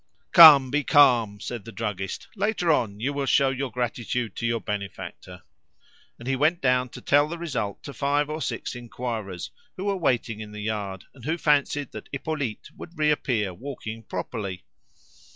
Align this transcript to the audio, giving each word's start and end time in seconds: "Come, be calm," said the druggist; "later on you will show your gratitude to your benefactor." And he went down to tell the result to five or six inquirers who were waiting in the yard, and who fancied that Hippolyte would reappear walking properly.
"Come, 0.31 0.71
be 0.71 0.83
calm," 0.83 1.39
said 1.39 1.63
the 1.63 1.71
druggist; 1.71 2.27
"later 2.35 2.71
on 2.71 2.99
you 2.99 3.13
will 3.13 3.27
show 3.27 3.51
your 3.51 3.69
gratitude 3.69 4.35
to 4.37 4.47
your 4.47 4.59
benefactor." 4.59 5.43
And 6.17 6.27
he 6.27 6.35
went 6.35 6.59
down 6.59 6.89
to 6.89 7.01
tell 7.01 7.27
the 7.27 7.37
result 7.37 7.83
to 7.83 7.93
five 7.93 8.27
or 8.27 8.41
six 8.41 8.73
inquirers 8.73 9.51
who 9.77 9.85
were 9.85 9.95
waiting 9.95 10.39
in 10.39 10.53
the 10.53 10.61
yard, 10.63 11.03
and 11.13 11.25
who 11.25 11.37
fancied 11.37 11.91
that 11.91 12.09
Hippolyte 12.11 12.69
would 12.75 12.97
reappear 12.97 13.53
walking 13.53 14.01
properly. 14.01 14.65